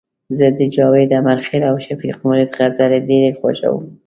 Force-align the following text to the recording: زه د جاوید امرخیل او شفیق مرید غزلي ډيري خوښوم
زه 0.37 0.45
د 0.57 0.59
جاوید 0.75 1.09
امرخیل 1.21 1.63
او 1.71 1.75
شفیق 1.85 2.17
مرید 2.27 2.49
غزلي 2.57 2.99
ډيري 3.09 3.31
خوښوم 3.39 3.83